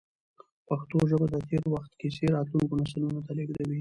پښتو 0.67 0.97
ژبه 1.09 1.25
د 1.33 1.35
تېر 1.47 1.63
وخت 1.73 1.91
کیسې 2.01 2.25
راتلونکو 2.35 2.79
نسلونو 2.81 3.19
ته 3.25 3.31
لېږدوي. 3.37 3.69